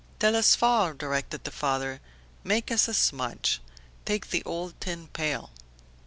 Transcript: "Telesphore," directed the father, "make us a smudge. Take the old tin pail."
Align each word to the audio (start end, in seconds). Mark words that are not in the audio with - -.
"Telesphore," 0.17 0.95
directed 0.97 1.43
the 1.43 1.51
father, 1.51 2.01
"make 2.43 2.71
us 2.71 2.87
a 2.87 2.93
smudge. 2.95 3.61
Take 4.03 4.31
the 4.31 4.41
old 4.45 4.73
tin 4.81 5.09
pail." 5.09 5.51